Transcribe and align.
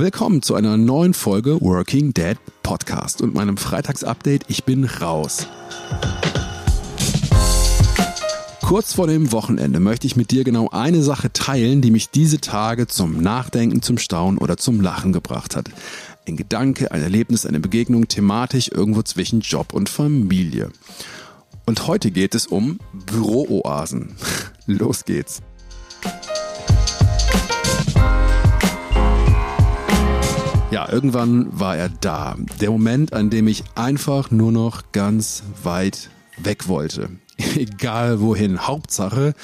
Willkommen 0.00 0.42
zu 0.42 0.54
einer 0.54 0.76
neuen 0.76 1.12
Folge 1.12 1.60
Working 1.60 2.14
Dead 2.14 2.36
Podcast 2.62 3.20
und 3.20 3.34
meinem 3.34 3.56
Freitagsupdate. 3.56 4.44
Ich 4.46 4.62
bin 4.62 4.84
raus. 4.84 5.48
Kurz 8.62 8.92
vor 8.92 9.08
dem 9.08 9.32
Wochenende 9.32 9.80
möchte 9.80 10.06
ich 10.06 10.14
mit 10.14 10.30
dir 10.30 10.44
genau 10.44 10.68
eine 10.68 11.02
Sache 11.02 11.32
teilen, 11.32 11.82
die 11.82 11.90
mich 11.90 12.10
diese 12.10 12.40
Tage 12.40 12.86
zum 12.86 13.20
Nachdenken, 13.20 13.82
zum 13.82 13.98
Staunen 13.98 14.38
oder 14.38 14.56
zum 14.56 14.80
Lachen 14.80 15.12
gebracht 15.12 15.56
hat. 15.56 15.68
Ein 16.28 16.36
Gedanke, 16.36 16.92
ein 16.92 17.02
Erlebnis, 17.02 17.44
eine 17.44 17.58
Begegnung, 17.58 18.06
thematisch 18.06 18.70
irgendwo 18.72 19.02
zwischen 19.02 19.40
Job 19.40 19.72
und 19.72 19.88
Familie. 19.88 20.70
Und 21.66 21.88
heute 21.88 22.12
geht 22.12 22.36
es 22.36 22.46
um 22.46 22.78
Bürooasen. 22.92 24.14
Los 24.66 25.04
geht's. 25.04 25.42
Ja, 30.70 30.86
irgendwann 30.92 31.48
war 31.58 31.78
er 31.78 31.88
da. 31.88 32.36
Der 32.60 32.70
Moment, 32.70 33.14
an 33.14 33.30
dem 33.30 33.48
ich 33.48 33.64
einfach 33.74 34.30
nur 34.30 34.52
noch 34.52 34.92
ganz 34.92 35.42
weit 35.62 36.10
weg 36.36 36.68
wollte. 36.68 37.08
Egal 37.56 38.20
wohin. 38.20 38.66
Hauptsache 38.66 39.34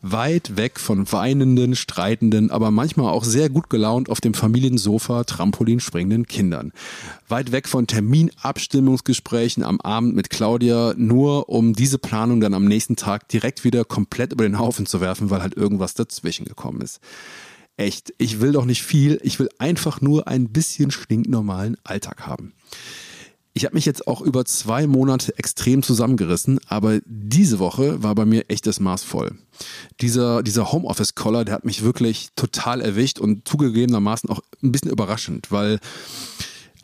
weit 0.00 0.56
weg 0.56 0.80
von 0.80 1.10
weinenden, 1.12 1.76
streitenden, 1.76 2.50
aber 2.50 2.70
manchmal 2.70 3.12
auch 3.12 3.24
sehr 3.24 3.50
gut 3.50 3.68
gelaunt 3.68 4.08
auf 4.08 4.22
dem 4.22 4.32
Familiensofa 4.32 5.24
Trampolin 5.24 5.80
springenden 5.80 6.26
Kindern. 6.26 6.72
Weit 7.28 7.52
weg 7.52 7.68
von 7.68 7.86
Terminabstimmungsgesprächen 7.86 9.62
am 9.62 9.82
Abend 9.82 10.16
mit 10.16 10.30
Claudia, 10.30 10.94
nur 10.96 11.50
um 11.50 11.74
diese 11.74 11.98
Planung 11.98 12.40
dann 12.40 12.54
am 12.54 12.64
nächsten 12.64 12.96
Tag 12.96 13.28
direkt 13.28 13.64
wieder 13.64 13.84
komplett 13.84 14.32
über 14.32 14.44
den 14.44 14.58
Haufen 14.58 14.86
zu 14.86 15.02
werfen, 15.02 15.28
weil 15.28 15.42
halt 15.42 15.58
irgendwas 15.58 15.92
dazwischen 15.92 16.46
gekommen 16.46 16.80
ist. 16.80 17.00
Echt, 17.80 18.12
ich 18.18 18.42
will 18.42 18.52
doch 18.52 18.66
nicht 18.66 18.82
viel, 18.82 19.18
ich 19.22 19.38
will 19.38 19.48
einfach 19.58 20.02
nur 20.02 20.28
ein 20.28 20.50
bisschen 20.50 20.90
stinknormalen 20.90 21.78
Alltag 21.82 22.26
haben. 22.26 22.52
Ich 23.54 23.64
habe 23.64 23.74
mich 23.74 23.86
jetzt 23.86 24.06
auch 24.06 24.20
über 24.20 24.44
zwei 24.44 24.86
Monate 24.86 25.38
extrem 25.38 25.82
zusammengerissen, 25.82 26.60
aber 26.68 27.00
diese 27.06 27.58
Woche 27.58 28.02
war 28.02 28.14
bei 28.14 28.26
mir 28.26 28.44
echt 28.48 28.66
das 28.66 28.80
Maß 28.80 29.02
voll. 29.02 29.32
Dieser, 30.02 30.42
dieser 30.42 30.72
Homeoffice-Collar, 30.72 31.46
der 31.46 31.54
hat 31.54 31.64
mich 31.64 31.82
wirklich 31.82 32.28
total 32.36 32.82
erwischt 32.82 33.18
und 33.18 33.48
zugegebenermaßen 33.48 34.28
auch 34.28 34.40
ein 34.62 34.72
bisschen 34.72 34.90
überraschend, 34.90 35.50
weil 35.50 35.80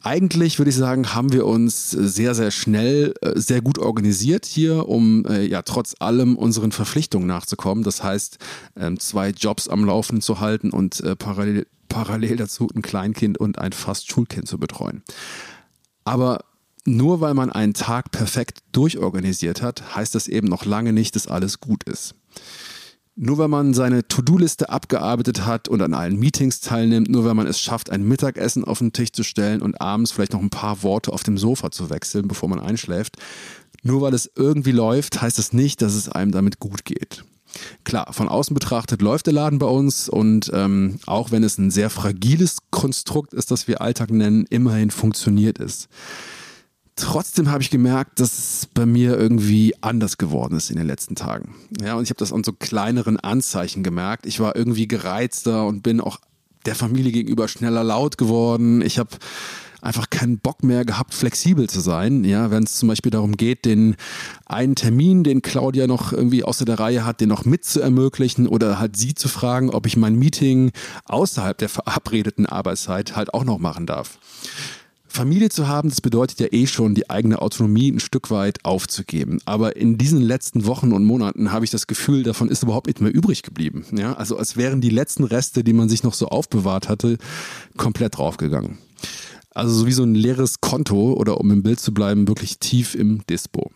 eigentlich 0.06 0.58
würde 0.60 0.68
ich 0.68 0.76
sagen, 0.76 1.14
haben 1.14 1.32
wir 1.32 1.44
uns 1.46 1.90
sehr, 1.90 2.36
sehr 2.36 2.52
schnell, 2.52 3.12
äh, 3.22 3.32
sehr 3.34 3.60
gut 3.60 3.80
organisiert 3.80 4.46
hier, 4.46 4.88
um 4.88 5.26
äh, 5.26 5.44
ja 5.44 5.62
trotz 5.62 5.96
allem 5.98 6.36
unseren 6.36 6.70
Verpflichtungen 6.70 7.26
nachzukommen. 7.26 7.82
Das 7.82 8.04
heißt, 8.04 8.38
ähm, 8.76 9.00
zwei 9.00 9.30
Jobs 9.30 9.66
am 9.66 9.84
Laufen 9.84 10.20
zu 10.20 10.38
halten 10.38 10.70
und 10.70 11.00
äh, 11.00 11.16
parallel, 11.16 11.66
parallel 11.88 12.36
dazu 12.36 12.68
ein 12.72 12.82
Kleinkind 12.82 13.36
und 13.38 13.58
ein 13.58 13.72
fast 13.72 14.08
Schulkind 14.08 14.46
zu 14.46 14.58
betreuen. 14.58 15.02
Aber 16.04 16.44
nur 16.84 17.20
weil 17.20 17.34
man 17.34 17.50
einen 17.50 17.74
Tag 17.74 18.12
perfekt 18.12 18.60
durchorganisiert 18.70 19.60
hat, 19.60 19.96
heißt 19.96 20.14
das 20.14 20.28
eben 20.28 20.46
noch 20.46 20.64
lange 20.64 20.92
nicht, 20.92 21.16
dass 21.16 21.26
alles 21.26 21.58
gut 21.58 21.82
ist. 21.82 22.14
Nur 23.18 23.38
wenn 23.38 23.48
man 23.48 23.72
seine 23.72 24.06
To-Do-Liste 24.06 24.68
abgearbeitet 24.68 25.46
hat 25.46 25.68
und 25.68 25.80
an 25.80 25.94
allen 25.94 26.18
Meetings 26.18 26.60
teilnimmt, 26.60 27.08
nur 27.08 27.24
wenn 27.24 27.34
man 27.34 27.46
es 27.46 27.58
schafft, 27.58 27.88
ein 27.88 28.06
Mittagessen 28.06 28.62
auf 28.62 28.78
den 28.78 28.92
Tisch 28.92 29.12
zu 29.12 29.22
stellen 29.22 29.62
und 29.62 29.80
abends 29.80 30.12
vielleicht 30.12 30.34
noch 30.34 30.42
ein 30.42 30.50
paar 30.50 30.82
Worte 30.82 31.14
auf 31.14 31.22
dem 31.22 31.38
Sofa 31.38 31.70
zu 31.70 31.88
wechseln, 31.88 32.28
bevor 32.28 32.50
man 32.50 32.60
einschläft, 32.60 33.16
nur 33.82 34.02
weil 34.02 34.12
es 34.12 34.30
irgendwie 34.36 34.72
läuft, 34.72 35.22
heißt 35.22 35.38
das 35.38 35.54
nicht, 35.54 35.80
dass 35.80 35.94
es 35.94 36.10
einem 36.10 36.30
damit 36.30 36.60
gut 36.60 36.84
geht. 36.84 37.24
Klar, 37.84 38.12
von 38.12 38.28
außen 38.28 38.52
betrachtet 38.52 39.00
läuft 39.00 39.26
der 39.26 39.32
Laden 39.32 39.58
bei 39.58 39.66
uns 39.66 40.10
und 40.10 40.50
ähm, 40.52 40.98
auch 41.06 41.30
wenn 41.30 41.42
es 41.42 41.56
ein 41.56 41.70
sehr 41.70 41.88
fragiles 41.88 42.58
Konstrukt 42.70 43.32
ist, 43.32 43.50
das 43.50 43.66
wir 43.66 43.80
Alltag 43.80 44.10
nennen, 44.10 44.44
immerhin 44.50 44.90
funktioniert 44.90 45.58
es. 45.58 45.88
Trotzdem 46.96 47.50
habe 47.50 47.62
ich 47.62 47.68
gemerkt, 47.68 48.20
dass 48.20 48.38
es 48.38 48.68
bei 48.72 48.86
mir 48.86 49.18
irgendwie 49.18 49.74
anders 49.82 50.16
geworden 50.16 50.56
ist 50.56 50.70
in 50.70 50.76
den 50.76 50.86
letzten 50.86 51.14
Tagen. 51.14 51.54
Ja, 51.80 51.94
und 51.94 52.04
ich 52.04 52.10
habe 52.10 52.18
das 52.18 52.32
an 52.32 52.42
so 52.42 52.52
kleineren 52.52 53.20
Anzeichen 53.20 53.82
gemerkt. 53.82 54.24
Ich 54.24 54.40
war 54.40 54.56
irgendwie 54.56 54.88
gereizter 54.88 55.66
und 55.66 55.82
bin 55.82 56.00
auch 56.00 56.18
der 56.64 56.74
Familie 56.74 57.12
gegenüber 57.12 57.48
schneller 57.48 57.84
laut 57.84 58.16
geworden. 58.16 58.80
Ich 58.80 58.98
habe 58.98 59.10
einfach 59.82 60.10
keinen 60.10 60.38
Bock 60.38 60.64
mehr 60.64 60.84
gehabt, 60.84 61.14
flexibel 61.14 61.68
zu 61.68 61.80
sein. 61.80 62.24
Ja, 62.24 62.50
wenn 62.50 62.64
es 62.64 62.76
zum 62.76 62.88
Beispiel 62.88 63.10
darum 63.10 63.36
geht, 63.36 63.64
den 63.64 63.96
einen 64.46 64.74
Termin, 64.74 65.22
den 65.22 65.42
Claudia 65.42 65.86
noch 65.86 66.12
irgendwie 66.12 66.44
außer 66.44 66.64
der 66.64 66.80
Reihe 66.80 67.04
hat, 67.04 67.20
den 67.20 67.28
noch 67.28 67.44
mit 67.44 67.64
zu 67.64 67.80
ermöglichen 67.80 68.48
oder 68.48 68.78
halt 68.78 68.96
sie 68.96 69.14
zu 69.14 69.28
fragen, 69.28 69.70
ob 69.70 69.86
ich 69.86 69.96
mein 69.96 70.16
Meeting 70.16 70.72
außerhalb 71.04 71.56
der 71.58 71.68
verabredeten 71.68 72.46
Arbeitszeit 72.46 73.16
halt 73.16 73.32
auch 73.32 73.44
noch 73.44 73.58
machen 73.58 73.86
darf. 73.86 74.18
Familie 75.16 75.48
zu 75.48 75.66
haben, 75.66 75.88
das 75.88 76.00
bedeutet 76.00 76.38
ja 76.40 76.46
eh 76.50 76.66
schon, 76.66 76.94
die 76.94 77.08
eigene 77.08 77.40
Autonomie 77.40 77.90
ein 77.90 78.00
Stück 78.00 78.30
weit 78.30 78.64
aufzugeben. 78.64 79.40
Aber 79.46 79.76
in 79.76 79.96
diesen 79.98 80.20
letzten 80.20 80.66
Wochen 80.66 80.92
und 80.92 81.04
Monaten 81.04 81.52
habe 81.52 81.64
ich 81.64 81.70
das 81.70 81.86
Gefühl, 81.86 82.22
davon 82.22 82.48
ist 82.48 82.62
überhaupt 82.62 82.86
nicht 82.86 83.00
mehr 83.00 83.12
übrig 83.12 83.42
geblieben. 83.42 83.84
Ja, 83.92 84.12
also 84.12 84.36
als 84.36 84.56
wären 84.56 84.80
die 84.80 84.90
letzten 84.90 85.24
Reste, 85.24 85.64
die 85.64 85.72
man 85.72 85.88
sich 85.88 86.02
noch 86.02 86.14
so 86.14 86.28
aufbewahrt 86.28 86.88
hatte, 86.88 87.16
komplett 87.76 88.18
draufgegangen. 88.18 88.78
Also 89.50 89.72
so 89.72 89.86
wie 89.86 89.92
so 89.92 90.02
ein 90.02 90.14
leeres 90.14 90.60
Konto 90.60 91.14
oder 91.14 91.40
um 91.40 91.50
im 91.50 91.62
Bild 91.62 91.80
zu 91.80 91.94
bleiben, 91.94 92.28
wirklich 92.28 92.58
tief 92.58 92.94
im 92.94 93.26
Dispo. 93.26 93.70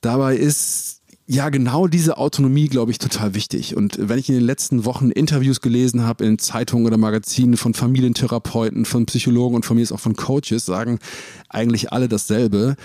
Dabei 0.00 0.36
ist 0.36 0.97
ja, 1.30 1.50
genau 1.50 1.88
diese 1.88 2.16
Autonomie, 2.16 2.68
glaube 2.68 2.90
ich, 2.90 2.96
total 2.96 3.34
wichtig. 3.34 3.76
Und 3.76 3.98
wenn 4.00 4.18
ich 4.18 4.30
in 4.30 4.34
den 4.34 4.44
letzten 4.44 4.86
Wochen 4.86 5.10
Interviews 5.10 5.60
gelesen 5.60 6.04
habe 6.04 6.24
in 6.24 6.38
Zeitungen 6.38 6.86
oder 6.86 6.96
Magazinen 6.96 7.58
von 7.58 7.74
Familientherapeuten, 7.74 8.86
von 8.86 9.04
Psychologen 9.04 9.54
und 9.54 9.66
von 9.66 9.76
mir 9.76 9.82
ist 9.82 9.92
auch 9.92 10.00
von 10.00 10.16
Coaches, 10.16 10.64
sagen 10.64 10.98
eigentlich 11.50 11.92
alle 11.92 12.08
dasselbe. 12.08 12.76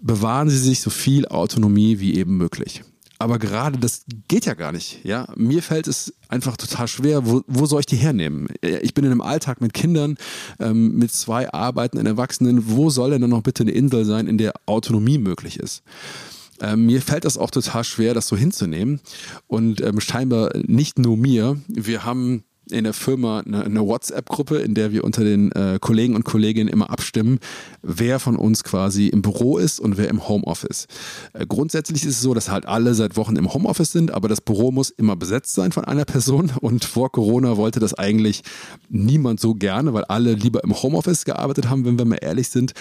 Bewahren 0.00 0.50
Sie 0.50 0.58
sich 0.58 0.80
so 0.80 0.90
viel 0.90 1.28
Autonomie 1.28 2.00
wie 2.00 2.16
eben 2.16 2.36
möglich. 2.36 2.82
Aber 3.20 3.38
gerade 3.38 3.78
das 3.78 4.04
geht 4.26 4.44
ja 4.44 4.54
gar 4.54 4.72
nicht. 4.72 5.04
Ja, 5.04 5.28
mir 5.36 5.62
fällt 5.62 5.86
es 5.86 6.12
einfach 6.28 6.56
total 6.56 6.88
schwer. 6.88 7.24
Wo, 7.24 7.42
wo 7.46 7.64
soll 7.66 7.78
ich 7.78 7.86
die 7.86 7.96
hernehmen? 7.96 8.48
Ich 8.60 8.92
bin 8.94 9.04
in 9.04 9.12
einem 9.12 9.20
Alltag 9.20 9.60
mit 9.60 9.72
Kindern, 9.72 10.16
ähm, 10.58 10.98
mit 10.98 11.12
zwei 11.12 11.48
arbeitenden 11.52 12.08
Erwachsenen. 12.08 12.68
Wo 12.70 12.90
soll 12.90 13.10
denn 13.10 13.20
dann 13.20 13.30
noch 13.30 13.42
bitte 13.42 13.62
eine 13.62 13.70
Insel 13.70 14.04
sein, 14.04 14.26
in 14.26 14.36
der 14.36 14.54
Autonomie 14.66 15.18
möglich 15.18 15.60
ist? 15.60 15.84
Ähm, 16.64 16.86
mir 16.86 17.02
fällt 17.02 17.24
das 17.24 17.38
auch 17.38 17.50
total 17.50 17.84
schwer, 17.84 18.14
das 18.14 18.26
so 18.26 18.36
hinzunehmen. 18.36 19.00
Und 19.46 19.80
ähm, 19.80 20.00
scheinbar 20.00 20.50
nicht 20.66 20.98
nur 20.98 21.16
mir. 21.16 21.60
Wir 21.68 22.04
haben 22.04 22.44
in 22.70 22.84
der 22.84 22.94
Firma 22.94 23.40
eine, 23.40 23.64
eine 23.64 23.86
WhatsApp-Gruppe, 23.86 24.56
in 24.56 24.74
der 24.74 24.90
wir 24.90 25.04
unter 25.04 25.22
den 25.22 25.52
äh, 25.52 25.78
Kollegen 25.80 26.14
und 26.14 26.24
Kolleginnen 26.24 26.68
immer 26.68 26.90
abstimmen, 26.90 27.38
wer 27.82 28.18
von 28.18 28.36
uns 28.36 28.64
quasi 28.64 29.08
im 29.08 29.22
Büro 29.22 29.58
ist 29.58 29.80
und 29.80 29.98
wer 29.98 30.08
im 30.08 30.28
Homeoffice. 30.28 30.86
Äh, 31.34 31.46
grundsätzlich 31.46 32.04
ist 32.04 32.16
es 32.16 32.22
so, 32.22 32.32
dass 32.32 32.50
halt 32.50 32.66
alle 32.66 32.94
seit 32.94 33.16
Wochen 33.16 33.36
im 33.36 33.52
Homeoffice 33.52 33.92
sind, 33.92 34.12
aber 34.12 34.28
das 34.28 34.40
Büro 34.40 34.72
muss 34.72 34.90
immer 34.90 35.16
besetzt 35.16 35.54
sein 35.54 35.72
von 35.72 35.84
einer 35.84 36.04
Person 36.04 36.52
und 36.60 36.84
vor 36.84 37.12
Corona 37.12 37.56
wollte 37.56 37.80
das 37.80 37.94
eigentlich 37.94 38.42
niemand 38.88 39.40
so 39.40 39.54
gerne, 39.54 39.92
weil 39.92 40.04
alle 40.04 40.32
lieber 40.32 40.64
im 40.64 40.74
Homeoffice 40.82 41.24
gearbeitet 41.24 41.68
haben, 41.68 41.84
wenn 41.84 41.98
wir 41.98 42.06
mal 42.06 42.18
ehrlich 42.22 42.48
sind. 42.48 42.72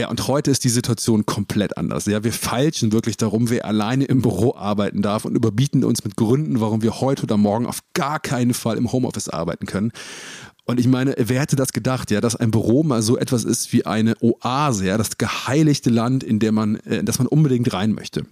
Ja, 0.00 0.08
und 0.08 0.28
heute 0.28 0.50
ist 0.50 0.64
die 0.64 0.70
Situation 0.70 1.26
komplett 1.26 1.76
anders. 1.76 2.06
Ja, 2.06 2.24
wir 2.24 2.32
feilschen 2.32 2.90
wirklich 2.90 3.18
darum, 3.18 3.50
wer 3.50 3.66
alleine 3.66 4.06
im 4.06 4.22
Büro 4.22 4.54
arbeiten 4.56 5.02
darf 5.02 5.26
und 5.26 5.34
überbieten 5.34 5.84
uns 5.84 6.04
mit 6.04 6.16
Gründen, 6.16 6.58
warum 6.58 6.80
wir 6.80 7.02
heute 7.02 7.24
oder 7.24 7.36
morgen 7.36 7.66
auf 7.66 7.80
gar 7.92 8.18
keinen 8.18 8.54
Fall 8.54 8.78
im 8.78 8.92
Homeoffice 8.92 9.28
arbeiten 9.28 9.66
können. 9.66 9.92
Und 10.64 10.80
ich 10.80 10.88
meine, 10.88 11.14
wer 11.18 11.42
hätte 11.42 11.54
das 11.54 11.74
gedacht, 11.74 12.10
ja, 12.10 12.22
dass 12.22 12.34
ein 12.34 12.50
Büro 12.50 12.82
mal 12.82 13.02
so 13.02 13.18
etwas 13.18 13.44
ist 13.44 13.74
wie 13.74 13.84
eine 13.84 14.14
Oase, 14.22 14.86
ja, 14.86 14.96
das 14.96 15.18
geheiligte 15.18 15.90
Land, 15.90 16.24
in 16.24 16.38
der 16.38 16.52
man, 16.52 16.76
in 16.76 17.04
das 17.04 17.18
man 17.18 17.26
unbedingt 17.26 17.70
rein 17.74 17.92
möchte. 17.92 18.24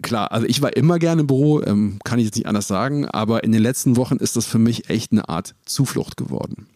Klar, 0.00 0.32
also 0.32 0.46
ich 0.46 0.62
war 0.62 0.74
immer 0.74 0.98
gerne 0.98 1.20
im 1.20 1.26
Büro, 1.26 1.60
ähm, 1.60 1.98
kann 2.02 2.18
ich 2.18 2.24
jetzt 2.24 2.36
nicht 2.36 2.46
anders 2.46 2.66
sagen, 2.66 3.06
aber 3.06 3.44
in 3.44 3.52
den 3.52 3.60
letzten 3.60 3.96
Wochen 3.96 4.16
ist 4.16 4.36
das 4.36 4.46
für 4.46 4.58
mich 4.58 4.88
echt 4.88 5.12
eine 5.12 5.28
Art 5.28 5.54
Zuflucht 5.66 6.16
geworden. 6.16 6.66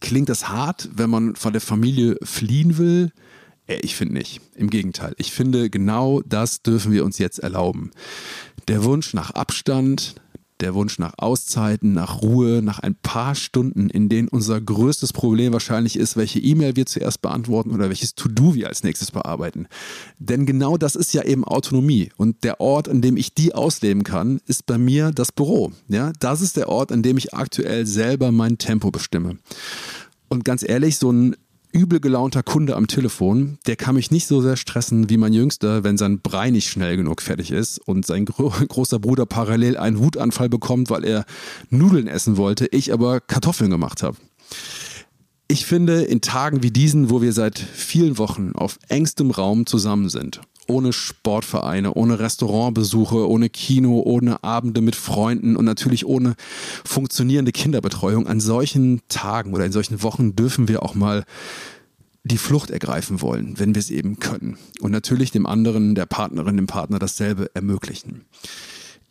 Klingt 0.00 0.28
das 0.28 0.48
hart, 0.48 0.88
wenn 0.94 1.10
man 1.10 1.36
von 1.36 1.52
der 1.52 1.60
Familie 1.60 2.16
fliehen 2.22 2.78
will? 2.78 3.12
Äh, 3.66 3.76
ich 3.82 3.94
finde 3.96 4.14
nicht. 4.14 4.40
Im 4.54 4.70
Gegenteil. 4.70 5.14
Ich 5.18 5.32
finde, 5.32 5.70
genau 5.70 6.20
das 6.22 6.62
dürfen 6.62 6.92
wir 6.92 7.04
uns 7.04 7.18
jetzt 7.18 7.38
erlauben. 7.38 7.90
Der 8.68 8.84
Wunsch 8.84 9.14
nach 9.14 9.30
Abstand, 9.30 10.14
der 10.60 10.74
Wunsch 10.74 10.98
nach 10.98 11.14
Auszeiten, 11.16 11.92
nach 11.92 12.22
Ruhe, 12.22 12.62
nach 12.62 12.78
ein 12.78 12.94
paar 12.94 13.34
Stunden, 13.34 13.90
in 13.90 14.08
denen 14.08 14.28
unser 14.28 14.60
größtes 14.60 15.12
Problem 15.12 15.52
wahrscheinlich 15.52 15.96
ist, 15.96 16.16
welche 16.16 16.38
E-Mail 16.38 16.76
wir 16.76 16.86
zuerst 16.86 17.22
beantworten 17.22 17.70
oder 17.70 17.88
welches 17.88 18.14
To-Do 18.14 18.54
wir 18.54 18.68
als 18.68 18.82
nächstes 18.82 19.10
bearbeiten. 19.10 19.66
Denn 20.18 20.46
genau 20.46 20.76
das 20.76 20.96
ist 20.96 21.12
ja 21.14 21.22
eben 21.24 21.44
Autonomie. 21.44 22.10
Und 22.16 22.44
der 22.44 22.60
Ort, 22.60 22.88
an 22.88 23.02
dem 23.02 23.16
ich 23.16 23.34
die 23.34 23.54
ausleben 23.54 24.04
kann, 24.04 24.40
ist 24.46 24.66
bei 24.66 24.78
mir 24.78 25.10
das 25.10 25.32
Büro. 25.32 25.72
Ja, 25.88 26.12
das 26.20 26.40
ist 26.40 26.56
der 26.56 26.68
Ort, 26.68 26.92
an 26.92 27.02
dem 27.02 27.16
ich 27.16 27.34
aktuell 27.34 27.86
selber 27.86 28.32
mein 28.32 28.58
Tempo 28.58 28.90
bestimme. 28.90 29.38
Und 30.28 30.44
ganz 30.44 30.62
ehrlich, 30.62 30.96
so 30.96 31.10
ein 31.10 31.36
übel 31.72 32.00
gelaunter 32.00 32.42
Kunde 32.42 32.76
am 32.76 32.86
Telefon, 32.86 33.58
der 33.66 33.76
kann 33.76 33.94
mich 33.94 34.10
nicht 34.10 34.26
so 34.26 34.40
sehr 34.40 34.56
stressen 34.56 35.08
wie 35.10 35.16
mein 35.16 35.32
Jüngster, 35.32 35.84
wenn 35.84 35.98
sein 35.98 36.20
Brei 36.20 36.50
nicht 36.50 36.68
schnell 36.68 36.96
genug 36.96 37.22
fertig 37.22 37.50
ist 37.50 37.78
und 37.78 38.06
sein 38.06 38.24
gro 38.24 38.52
großer 38.68 38.98
Bruder 38.98 39.26
parallel 39.26 39.76
einen 39.76 39.98
Wutanfall 39.98 40.48
bekommt, 40.48 40.90
weil 40.90 41.04
er 41.04 41.24
Nudeln 41.68 42.06
essen 42.06 42.36
wollte, 42.36 42.66
ich 42.66 42.92
aber 42.92 43.20
Kartoffeln 43.20 43.70
gemacht 43.70 44.02
habe. 44.02 44.16
Ich 45.48 45.66
finde, 45.66 46.02
in 46.02 46.20
Tagen 46.20 46.62
wie 46.62 46.70
diesen, 46.70 47.10
wo 47.10 47.22
wir 47.22 47.32
seit 47.32 47.58
vielen 47.58 48.18
Wochen 48.18 48.52
auf 48.54 48.78
engstem 48.88 49.30
Raum 49.32 49.66
zusammen 49.66 50.08
sind, 50.08 50.40
ohne 50.70 50.92
Sportvereine, 50.92 51.94
ohne 51.94 52.18
Restaurantbesuche, 52.18 53.28
ohne 53.28 53.50
Kino, 53.50 54.00
ohne 54.04 54.42
Abende 54.42 54.80
mit 54.80 54.96
Freunden 54.96 55.56
und 55.56 55.64
natürlich 55.64 56.06
ohne 56.06 56.34
funktionierende 56.84 57.52
Kinderbetreuung, 57.52 58.26
an 58.26 58.40
solchen 58.40 59.02
Tagen 59.08 59.52
oder 59.52 59.66
in 59.66 59.72
solchen 59.72 60.02
Wochen 60.02 60.36
dürfen 60.36 60.68
wir 60.68 60.82
auch 60.82 60.94
mal 60.94 61.24
die 62.24 62.38
Flucht 62.38 62.70
ergreifen 62.70 63.22
wollen, 63.22 63.58
wenn 63.58 63.74
wir 63.74 63.80
es 63.80 63.90
eben 63.90 64.18
können. 64.18 64.58
Und 64.80 64.92
natürlich 64.92 65.30
dem 65.30 65.46
anderen, 65.46 65.94
der 65.94 66.06
Partnerin, 66.06 66.56
dem 66.56 66.66
Partner 66.66 66.98
dasselbe 66.98 67.50
ermöglichen. 67.54 68.24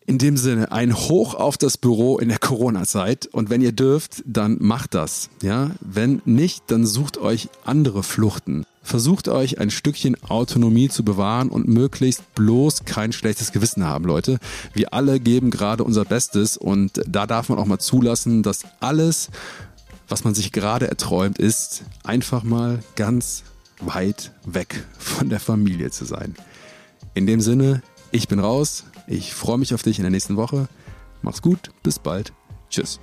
In 0.05 0.17
dem 0.17 0.37
Sinne, 0.37 0.71
ein 0.71 0.95
Hoch 0.95 1.35
auf 1.35 1.55
das 1.57 1.77
Büro 1.77 2.17
in 2.17 2.29
der 2.29 2.39
Corona-Zeit. 2.39 3.27
Und 3.27 3.51
wenn 3.51 3.61
ihr 3.61 3.73
dürft, 3.73 4.23
dann 4.25 4.57
macht 4.59 4.95
das. 4.95 5.29
Ja, 5.43 5.71
wenn 5.81 6.21
nicht, 6.25 6.63
dann 6.67 6.85
sucht 6.85 7.19
euch 7.19 7.49
andere 7.63 8.01
Fluchten. 8.01 8.65
Versucht 8.81 9.27
euch 9.27 9.59
ein 9.59 9.69
Stückchen 9.69 10.15
Autonomie 10.23 10.89
zu 10.89 11.03
bewahren 11.03 11.49
und 11.49 11.67
möglichst 11.67 12.33
bloß 12.35 12.85
kein 12.85 13.11
schlechtes 13.11 13.51
Gewissen 13.51 13.83
haben, 13.83 14.05
Leute. 14.05 14.39
Wir 14.73 14.93
alle 14.93 15.19
geben 15.19 15.51
gerade 15.51 15.83
unser 15.83 16.05
Bestes 16.05 16.57
und 16.57 17.01
da 17.05 17.27
darf 17.27 17.49
man 17.49 17.59
auch 17.59 17.65
mal 17.65 17.79
zulassen, 17.79 18.41
dass 18.41 18.63
alles, 18.79 19.29
was 20.07 20.23
man 20.23 20.33
sich 20.33 20.51
gerade 20.51 20.87
erträumt, 20.87 21.37
ist, 21.37 21.83
einfach 22.03 22.43
mal 22.43 22.79
ganz 22.95 23.43
weit 23.81 24.31
weg 24.45 24.83
von 24.97 25.29
der 25.29 25.39
Familie 25.39 25.91
zu 25.91 26.05
sein. 26.05 26.35
In 27.13 27.27
dem 27.27 27.41
Sinne, 27.41 27.81
ich 28.11 28.27
bin 28.27 28.39
raus. 28.39 28.85
Ich 29.07 29.33
freue 29.33 29.57
mich 29.57 29.73
auf 29.73 29.83
dich 29.83 29.97
in 29.97 30.03
der 30.03 30.11
nächsten 30.11 30.35
Woche. 30.35 30.67
Mach's 31.21 31.41
gut, 31.41 31.71
bis 31.83 31.99
bald. 31.99 32.33
Tschüss. 32.69 32.99